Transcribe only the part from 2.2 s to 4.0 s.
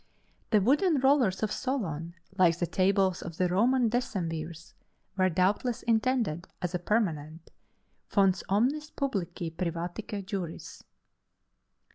like the tables of the Roman